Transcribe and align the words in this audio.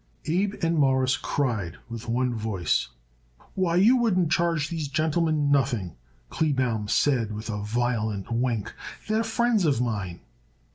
Abe 0.25 0.55
and 0.63 0.79
Morris 0.79 1.15
cried 1.15 1.77
with 1.87 2.09
one 2.09 2.33
voice. 2.33 2.87
"Why, 3.53 3.75
you 3.75 3.95
wouldn't 3.97 4.31
charge 4.31 4.69
these 4.69 4.87
gentlemen 4.87 5.51
nothing," 5.51 5.95
Kleebaum 6.31 6.87
said 6.87 7.31
with 7.31 7.51
a 7.51 7.61
violent 7.61 8.31
wink. 8.31 8.73
"They're 9.07 9.23
friends 9.23 9.63
of 9.63 9.79
mine." 9.79 10.21